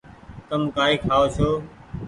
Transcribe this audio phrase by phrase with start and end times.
[0.47, 1.49] تم ڪآئي کآئو ڇو۔